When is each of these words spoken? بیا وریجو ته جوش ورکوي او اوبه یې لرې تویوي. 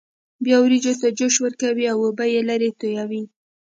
بیا 0.45 0.57
وریجو 0.61 0.93
ته 1.01 1.07
جوش 1.17 1.35
ورکوي 1.41 1.85
او 1.93 1.97
اوبه 2.07 2.25
یې 2.33 2.41
لرې 2.49 2.69
تویوي. 2.79 3.23